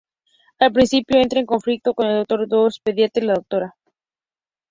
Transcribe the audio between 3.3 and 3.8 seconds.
Dra.